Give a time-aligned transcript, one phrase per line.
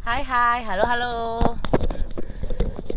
[0.00, 1.16] Hai hai, halo halo.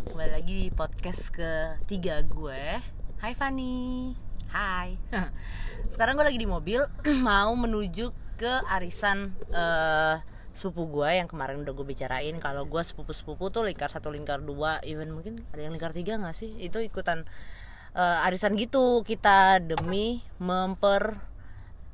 [0.08, 2.80] Kembali lagi di podcast ketiga gue.
[3.20, 4.16] Hai Fani.
[4.48, 4.96] Hai.
[5.92, 6.80] Sekarang gue lagi di mobil
[7.28, 8.08] Mau menuju
[8.40, 10.24] ke arisan eh,
[10.56, 14.80] sepupu gue yang kemarin udah gue bicarain Kalau gue sepupu-sepupu tuh lingkar satu, lingkar dua.
[14.88, 16.56] Even mungkin ada yang lingkar tiga gak sih?
[16.56, 17.28] Itu ikutan
[18.00, 19.04] eh, arisan gitu.
[19.04, 21.20] Kita demi memper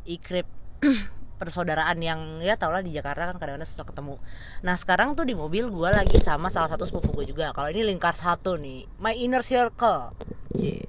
[0.05, 0.45] ikrip
[1.39, 4.19] persaudaraan yang ya tau lah di Jakarta kan kadang-kadang susah ketemu.
[4.59, 7.55] Nah sekarang tuh di mobil gue lagi sama salah satu sepupu gue juga.
[7.55, 10.11] Kalau ini lingkar satu nih, my inner circle.
[10.59, 10.83] Cie.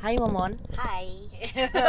[0.00, 0.56] Hai Momon.
[0.76, 1.28] Hai.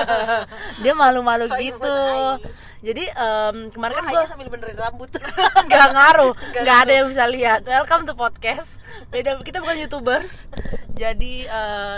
[0.84, 1.88] Dia malu-malu So gitu.
[1.88, 2.44] hai.
[2.84, 5.10] Jadi em, kemarin kan gue Hai sambil benerin rambut.
[5.68, 7.60] nggak ngaruh, Nggak nggak ada yang bisa lihat.
[7.64, 8.72] Welcome to podcast.
[9.08, 10.48] Beda kita bukan youtubers.
[10.96, 11.98] Jadi eh,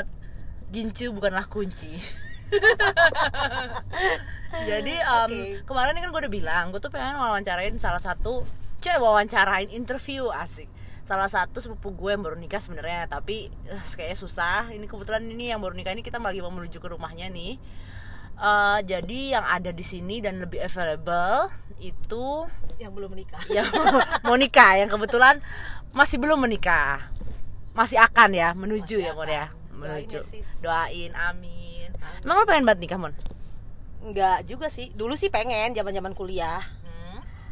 [0.69, 2.25] gincu bukanlah kunci.
[4.69, 5.41] Jadi em, Oke.
[5.65, 8.41] kemarin kan gue udah bilang, gue tuh pengen wawancarain salah satu,
[8.79, 10.65] cewek wawancarain interview asik.
[11.03, 14.67] Salah satu sepupu gue yang baru nikah sebenarnya, tapi eh, kayaknya susah.
[14.69, 17.55] Ini kebetulan ini yang baru nikah ini kita lagi mau menuju ke rumahnya nih.
[18.37, 22.45] Eh, jadi yang ada di sini dan lebih available itu
[22.77, 23.39] yang belum menikah.
[23.55, 23.65] yang
[24.23, 25.39] mau nikah yang kebetulan
[25.91, 26.99] masih belum menikah
[27.71, 29.29] masih akan ya menuju Masih ya Mon akan.
[29.29, 30.47] ya Doain menuju ya, sis.
[30.57, 31.76] doain Amin.
[32.21, 33.13] Emang lo pengen banget nikah Mon
[33.97, 34.93] Enggak juga sih.
[34.93, 36.63] Dulu sih pengen zaman-zaman kuliah.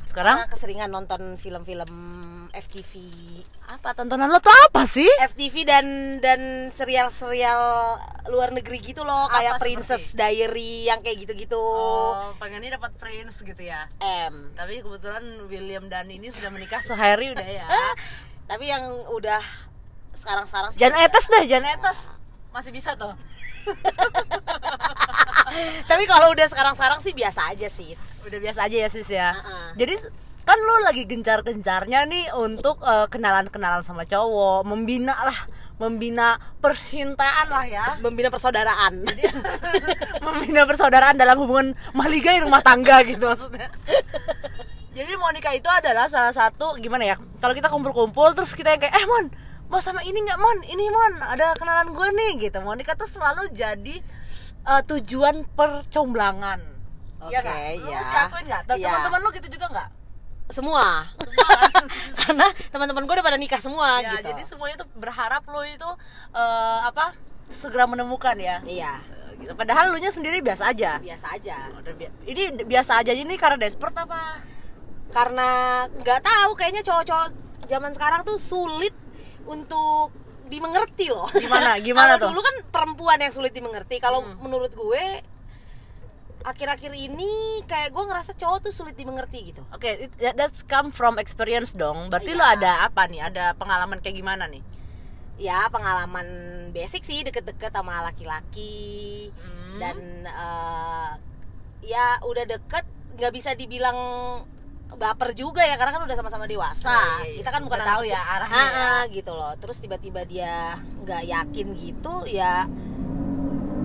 [0.08, 1.92] sekarang Karena keseringan nonton film-film
[2.56, 2.92] FTV.
[3.68, 5.86] apa tontonan lo tuh apa sih FTV dan
[6.22, 6.40] dan
[6.72, 7.60] serial-serial
[8.30, 9.66] luar negeri gitu loh, Apa kayak seperti?
[9.68, 11.60] Princess Diary yang kayak gitu-gitu.
[11.60, 14.54] oh pengennya dapat prince gitu ya M.
[14.54, 17.66] tapi kebetulan William dan ini sudah menikah sehari udah ya
[18.50, 19.42] Tapi yang udah
[20.16, 21.98] sekarang-sekarang sih jangan etes deh jangan etes
[22.54, 23.12] masih bisa tuh
[25.86, 27.94] Tapi kalau udah sekarang-sekarang sih biasa aja sih.
[28.26, 29.78] udah biasa aja ya sis ya Uh-uh.
[29.78, 30.02] jadi
[30.42, 35.46] kan lo lagi gencar-gencarnya nih untuk eh, kenalan-kenalan sama cowok membina lah
[35.78, 39.06] membina persintaan lah ya Membina persaudaraan.
[40.26, 43.70] membina persaudaraan dalam hubungan mahligai rumah tangga gitu maksudnya
[44.92, 48.96] jadi Monica itu adalah salah satu gimana ya kalau kita kumpul-kumpul terus kita yang kayak
[48.96, 49.30] eh Mon
[49.66, 53.50] mau sama ini nggak Mon ini Mon ada kenalan gue nih gitu Monica tuh selalu
[53.52, 53.96] jadi
[54.64, 56.62] eh, tujuan percomblangan
[57.26, 57.58] Iya Oke, nggak?
[57.82, 57.98] Lu iya.
[57.98, 58.62] mesti akuin nggak?
[58.70, 58.86] Iya.
[58.86, 59.90] Teman-teman lu gitu juga nggak?
[60.46, 61.10] semua
[62.22, 65.90] karena teman-teman gue udah pada nikah semua ya, gitu jadi semuanya tuh berharap lo itu
[66.38, 67.18] eh, apa
[67.50, 68.62] segera menemukan ya.
[68.62, 69.02] iya
[69.36, 69.52] Gitu.
[69.52, 70.96] Padahal lu nya sendiri biasa aja.
[70.96, 74.40] biasa aja bi- Ini biasa aja ini karena desperate apa?
[75.12, 75.48] karena
[75.92, 77.28] nggak tahu kayaknya cowok-cowok
[77.68, 78.96] zaman sekarang tuh sulit
[79.46, 80.10] untuk
[80.46, 81.78] dimengerti loh Gimana?
[81.88, 82.30] Gimana tuh?
[82.30, 84.38] dulu kan perempuan yang sulit dimengerti kalau Hmm.
[84.40, 85.06] menurut gue
[86.42, 87.32] akhir-akhir ini
[87.66, 92.06] kayak gue ngerasa cowok tuh sulit dimengerti gitu Oke, that- that's come from experience dong.
[92.08, 92.38] Berarti Iya.
[92.38, 93.22] lo ada apa nih?
[93.24, 94.62] Ada pengalaman kayak gimana nih?
[95.36, 96.28] ya pengalaman
[96.72, 99.80] basic sih deket-deket sama laki-laki Hmm.
[99.82, 101.10] dan eh,
[101.84, 104.00] ya udah deket nggak bisa dibilang
[104.88, 107.38] baper juga ya karena kan udah sama-sama dewasa Oh, iya, iya.
[107.40, 108.72] kita kan bukan tahu ya arahnya Ah,
[109.04, 109.12] ya.
[109.12, 112.64] gitu loh terus tiba-tiba dia nggak yakin gitu ya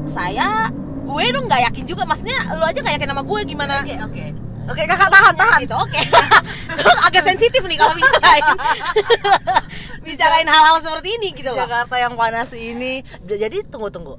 [0.06, 3.96] saya gue dong nggak yakin juga maksudnya lu aja nggak yakin sama gue gimana Oke,
[3.98, 4.26] oke.
[4.70, 5.58] Oke, Kakak tahan, tahan.
[5.60, 6.00] gitu oke
[6.78, 8.44] Lu agak sensitif nih kalau bicarain
[10.00, 13.02] bicarain hal-hal seperti ini gitu loh Jakarta yang panas ini.
[13.20, 14.14] Jadi tunggu tunggu.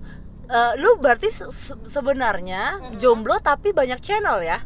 [0.46, 3.00] Eh, lu berarti se- se- sebenarnya Mm-mm.
[3.00, 4.60] jomblo tapi banyak channel ya?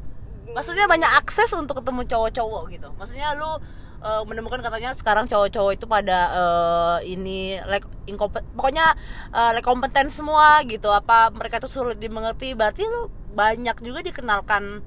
[0.55, 2.87] Maksudnya banyak akses untuk ketemu cowok-cowok gitu.
[2.95, 3.59] Maksudnya lu
[3.99, 8.95] eh, menemukan katanya sekarang cowok-cowok itu pada eh, ini like incompe- pokoknya
[9.35, 10.87] eh, like kompeten semua gitu.
[10.95, 12.55] Apa mereka tuh sulit dimengerti?
[12.55, 14.79] Berarti lu banyak juga dikenalkan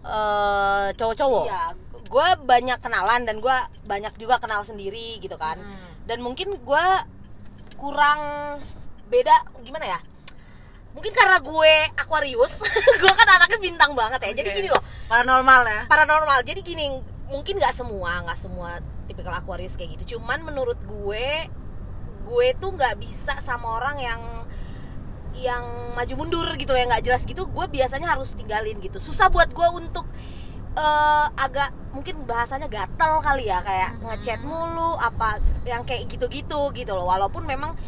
[0.00, 1.44] eh, cowok-cowok.
[1.52, 1.64] Iya,
[2.08, 5.60] gue banyak kenalan dan gue banyak juga kenal sendiri gitu kan.
[5.60, 6.08] Hmm.
[6.08, 6.86] Dan mungkin gue
[7.76, 8.20] kurang
[9.12, 10.00] beda gimana ya?
[10.94, 12.54] Mungkin karena gue Aquarius,
[13.02, 14.32] gue kan anaknya bintang banget ya.
[14.32, 14.56] Jadi Oke.
[14.56, 15.80] gini loh, Paranormal ya.
[15.84, 16.38] paranormal.
[16.42, 16.86] Jadi gini,
[17.26, 20.16] mungkin nggak semua, nggak semua tipikal Aquarius kayak gitu.
[20.16, 21.50] Cuman menurut gue,
[22.24, 24.22] gue tuh nggak bisa sama orang yang
[25.34, 27.42] yang maju mundur gitu loh, yang nggak jelas gitu.
[27.44, 28.96] Gue biasanya harus tinggalin gitu.
[28.98, 30.06] Susah buat gue untuk
[30.74, 34.10] eh, agak mungkin bahasanya gatel kali ya kayak Mhm.
[34.10, 37.06] ngechat mulu apa yang kayak gitu-gitu gitu loh.
[37.06, 37.78] Walaupun memang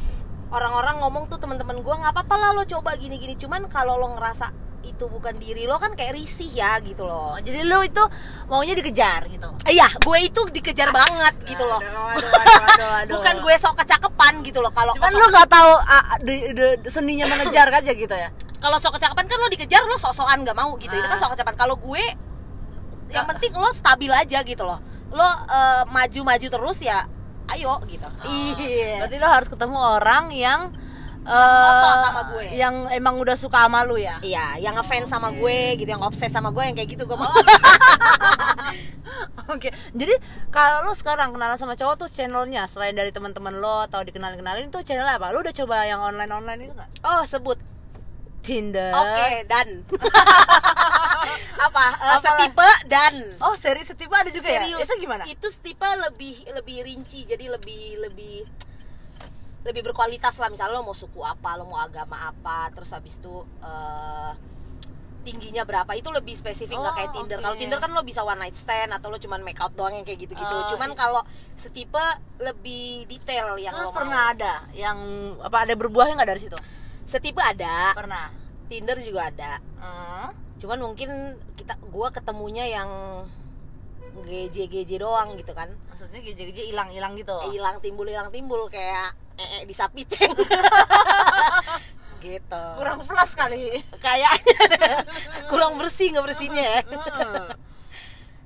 [0.48, 3.34] orang-orang ngomong tuh teman-teman gue nggak apa-apa lah lo coba gini-gini.
[3.34, 4.52] Cuman kalau lo ngerasa
[4.82, 7.34] itu bukan diri lo kan kayak risih ya gitu loh.
[7.34, 7.98] Oh, jadi lu itu
[8.46, 9.50] maunya dikejar gitu.
[9.66, 11.82] Iya, gue itu dikejar banget gitu loh.
[11.82, 13.14] Aduh, aduh, aduh, aduh, aduh.
[13.14, 14.70] Bukan gue sok kecakepan gitu loh.
[14.70, 18.31] Kalau Cuman sok- lu nggak tahu ah, di- di- seninya mengejar aja gitu ya.
[18.56, 20.90] kalau sok kecakepan kan lo dikejar lo sok-sokan nggak mau gitu.
[20.90, 21.20] Itu kan Ah.
[21.20, 21.56] sok kecakepan.
[21.56, 22.04] Kalau gue
[23.08, 24.78] yang penting lo stabil aja gitu loh.
[25.08, 27.06] lo eh, maju-maju terus ya
[27.52, 30.60] ayo gitu iya Berarti lo harus ketemu orang yang
[31.26, 32.46] eh, Ngotot sama gue.
[32.54, 34.19] Yang emang udah suka sama lu ya.
[34.22, 37.31] iya yang ngefans sama gue gitu yang obses sama gue yang kayak gitu gue mau
[39.46, 39.70] Oke.
[39.94, 40.14] Jadi
[40.50, 44.82] kalau lo sekarang kenalan sama cowok tuh channelnya selain dari teman-teman lo atau dikenalin-kenalin tuh
[44.82, 45.31] channel apa?
[45.31, 46.90] Lo udah coba yang online-online itu nggak?
[47.06, 47.54] oh sebut
[48.46, 48.94] Tinder.
[48.94, 49.69] oke dan
[51.58, 52.20] apa Apalah.
[52.20, 54.87] setipe dan Oh, seri setipe ada juga serius ya?
[54.87, 55.25] Itu gimana?
[55.26, 58.46] itu setipe lebih lebih rinci jadi lebih lebih
[59.62, 63.34] lebih berkualitas lah misalnya lo mau suku apa lo mau agama apa terus habis itu
[63.58, 64.31] eh,
[65.22, 67.42] tingginya berapa itu lebih spesifik nggak Oh, kayak Tinder oke.
[67.42, 70.06] kalau Tinder kan lo bisa one night stand atau lo cuman make out doang yang
[70.06, 70.96] kayak gitu-gitu Oh, cuman iya.
[70.96, 71.22] kalau
[71.56, 71.99] setipe
[72.38, 73.99] lebih detail yang Terus lo mau.
[73.99, 74.99] pernah ada yang
[75.42, 76.54] apa ada berbuahnya nggak dari situ?
[77.06, 78.28] Setipe ada Pernah.
[78.66, 80.34] Tinder juga ada Hmm.
[80.56, 81.10] cuman mungkin
[81.54, 82.90] kita gua ketemunya yang
[84.18, 87.36] GJ GJ doang gitu kan Maksudnya geje-geje hilang-hilang gitu.
[87.48, 90.32] hilang timbul hilang timbul kayak ee di sapi tank
[92.18, 93.80] gitu Kurang plus kali.
[93.96, 95.04] kayaknya
[95.46, 96.80] kurang bersih nggak bersihnya ya.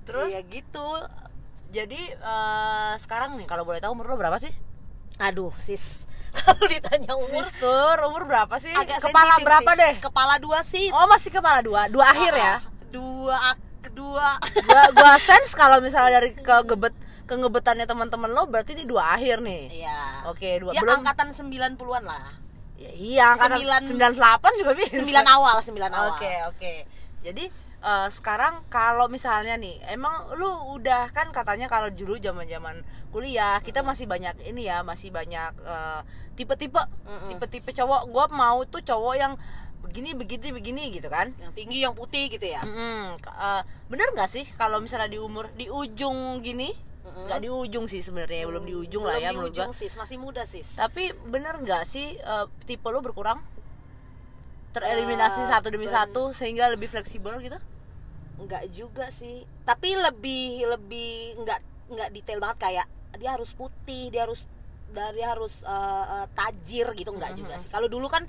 [0.02, 0.86] Terus ya gitu
[1.70, 4.50] jadi eh, sekarang nih kalau boleh tahu umur lo berapa sih?
[5.16, 6.02] aduh sis
[6.32, 8.70] kalau ditanya umur Sistur, umur berapa sih?
[8.70, 9.78] agak kepala berapa sis.
[9.78, 9.94] deh?
[10.00, 11.86] kepala dua sis Oh, masih kepala dua.
[11.86, 12.54] Dua akhir ya.
[12.88, 13.38] dua
[13.80, 16.94] kedua Gua gua sense kalau misalnya dari kegebet
[17.24, 19.62] kengebetannya teman-teman lo berarti ini dua akhir nih.
[19.80, 20.26] Iya.
[20.26, 20.98] Oke, dua Ya belum.
[21.00, 22.26] angkatan 90-an lah.
[22.74, 24.98] Ya, iya, angkatan Sembilan- 98 juga bisa.
[24.98, 26.10] 9 awal, 9 awal.
[26.12, 26.72] Oke, oke.
[27.20, 27.44] Jadi
[27.80, 32.80] eh, sekarang kalau misalnya nih, emang lu udah kan katanya kalau dulu zaman-zaman
[33.10, 36.00] kuliah kita masih banyak ini ya, masih banyak eh,
[36.38, 37.28] tipe-tipe, Mm-mm.
[37.28, 38.08] tipe-tipe cowok.
[38.08, 39.34] Gua mau tuh cowok yang
[39.80, 41.32] begini, begini, begini gitu kan.
[41.40, 42.62] Yang tinggi, yang putih gitu ya.
[42.62, 43.18] Mm-mm.
[43.18, 46.70] K- eh, bener nggak sih kalau misalnya di umur di ujung gini,
[47.10, 49.76] nggak di ujung sih sebenarnya, belum di ujung lah Belum ya di ujung gua.
[49.76, 50.68] sis, masih muda sis.
[50.78, 53.40] Tapi bener nggak sih eh, tipe lu berkurang?
[54.70, 57.58] Tereliminasi Eh, satu demi ben- satu sehingga lebih fleksibel gitu?
[58.36, 59.42] Enggak juga sih.
[59.62, 62.86] Tapi lebih lebih enggak enggak detail banget kayak
[63.16, 64.46] dia harus putih, dia harus
[64.88, 65.74] dari harus eh,
[66.14, 67.62] eh, tajir gitu enggak juga Mhm.
[67.62, 67.68] sih.
[67.68, 68.24] Kalau dulu kan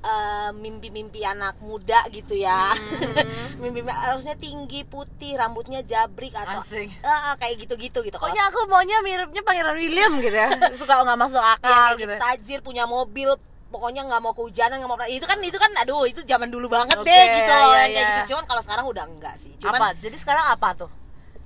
[0.00, 2.72] eh, mimpi-mimpi anak muda gitu ya.
[3.20, 3.60] Hmm.
[3.60, 6.88] mimpi harusnya tinggi, putih, rambutnya jabrik atau Asik.
[7.00, 8.16] Ah, kayak gitu-gitu gitu.
[8.16, 10.48] Pokoknya aku maunya miripnya Pangeran William gitu ya.
[10.80, 12.08] Suka nggak masuk ya, akal kayak gitu.
[12.08, 13.36] gitu, tajir punya mobil
[13.70, 16.98] pokoknya nggak mau kehujanan nggak mau itu kan itu kan aduh itu zaman dulu banget
[16.98, 18.10] Oke, deh gitu loh iya, yang kayak iya.
[18.18, 19.88] gitu cuman kalau sekarang udah enggak sih cuman Apa?
[20.02, 20.90] Jadi sekarang apa tuh?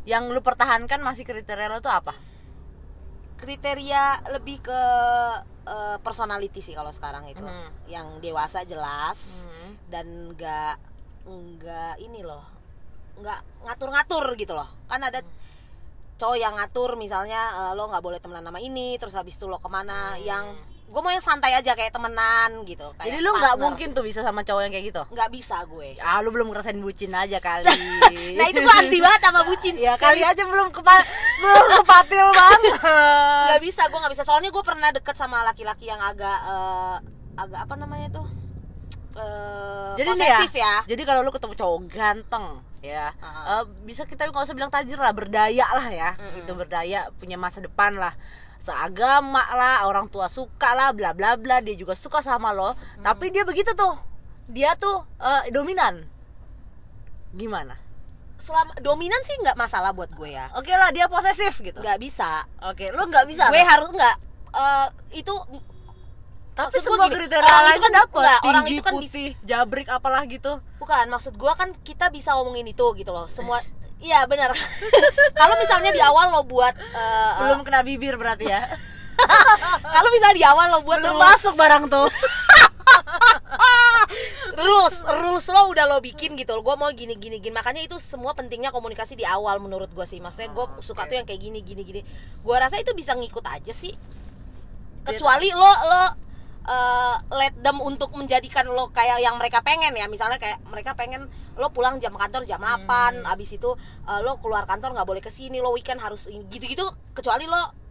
[0.05, 2.13] Yang lu pertahankan masih kriteria lo tuh apa?
[3.35, 4.81] kriteria lebih ke
[5.65, 7.69] eh, personality sih kalau sekarang itu Hmm.
[7.85, 9.77] yang dewasa jelas Hmm.
[9.93, 10.81] dan enggak
[11.25, 12.45] enggak ini loh
[13.17, 15.21] enggak ngatur-ngatur gitu loh kan ada
[16.17, 19.57] cowok yang ngatur misalnya eh, lo nggak boleh temenan sama ini terus habis itu lo
[19.57, 20.23] ke mana Hmm.
[20.23, 20.47] yang
[20.85, 24.23] gue mau yang santai aja kayak temenan gitu kayak Jadi lu nggak mungkin tuh bisa
[24.23, 25.03] sama cowok yang kayak gitu?
[25.05, 27.67] nggak bisa gue Ah, lu belum ngerasain bucin aja kali.
[28.33, 30.95] nah itu gue anti banget sama bucin ya kali aja belum kepa
[31.41, 32.75] belum kepatil banget.
[33.49, 36.97] nggak bisa gue nggak bisa soalnya gue pernah deket sama laki-laki yang agak eh,
[37.35, 38.27] agak apa namanya tuh
[39.15, 42.47] eh Jadi nih ya, ya, Jadi kalau lu ketemu cowok ganteng
[42.87, 43.61] ya, Ah.
[43.61, 46.45] eh, bisa kita nggak usah bilang tajir lah, berdaya lah ya, Mm-mm.
[46.45, 48.13] itu berdaya, punya masa depan lah,
[48.59, 53.29] seagama lah, orang tua suka lah, bla bla bla, dia juga suka sama lo, tapi
[53.29, 53.97] dia begitu tuh,
[54.47, 56.05] dia tuh eh, dominan,
[57.33, 57.81] gimana?
[58.35, 61.81] selama dominan sih nggak masalah buat gue ya Oke lah, dia posesif gitu.
[61.81, 63.49] nggak bisa Oke, lu nggak bisa.
[63.49, 64.17] gue harus nggak
[64.53, 64.87] eh,
[65.17, 65.33] itu
[66.55, 68.93] tapi maksud semua gini, kriteria orang lain itu kan dapet, nggak, orang tinggi, itu kan
[68.95, 70.53] putih, jabrik apalah gitu.
[70.79, 73.27] bukan maksud gue kan kita bisa ngomongin itu gitu loh.
[73.27, 73.59] Semua
[73.99, 74.55] iya benar.
[75.41, 78.71] Kalau misalnya di awal lo buat eh, Belum kena bibir berarti ya.
[79.95, 82.11] kalau misalnya di awal lo buat Belum rules, masuk barang tuh.
[84.55, 87.55] rules rules lo udah lo bikin gitu gue mau gini gini gini.
[87.55, 90.19] Makanya itu semua pentingnya komunikasi di awal menurut gue sih.
[90.19, 91.11] Maksudnya gue Oh, suka oke.
[91.11, 92.01] tuh yang kayak gini gini gini.
[92.43, 93.95] Gue rasa itu bisa ngikut aja sih.
[95.05, 96.03] Kecuali lo lo
[96.65, 101.29] eh, let them untuk menjadikan lo kayak yang mereka pengen ya misalnya kayak mereka pengen
[101.55, 102.85] lo pulang jam kantor jam 8
[103.21, 103.25] Hmm.
[103.29, 103.71] abis itu
[104.09, 107.84] eh, lo keluar kantor nggak boleh ke sini lo weekend harus gitu-gitu kecuali lo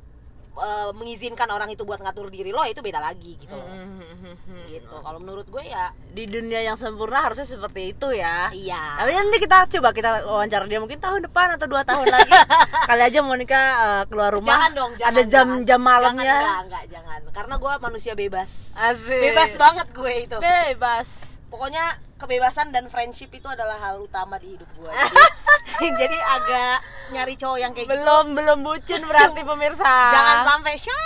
[0.54, 3.66] eh, mengizinkan orang itu buat ngatur diri lo itu beda lagi gitu loh.
[3.66, 4.66] Hmm.
[4.66, 8.50] gitu kalau menurut gue ya di dunia yang sempurna harusnya seperti itu ya.
[8.52, 12.32] iya Tapi nanti kita coba kita wawancara dia mungkin tahun depan atau dua tahun lagi.
[12.90, 14.50] Kali aja Monica eh, keluar rumah.
[14.50, 15.58] jangan dong jangan ada jam jangan.
[15.60, 16.36] jam jangan, malamnya.
[16.36, 19.22] enggak, enggak, jangan karena gue manusia bebas Asik.
[19.24, 21.08] bebas banget gue itu Bebas.
[21.48, 21.86] pokoknya
[22.24, 24.92] kebebasan dan friendship itu adalah hal utama di hidup gue
[25.84, 26.76] jadi, jadi agak
[27.14, 27.94] nyari cowok yang kayak gitu.
[28.00, 29.94] Belum belum bucin berarti pemirsa.
[30.14, 31.02] Jangan sampai shy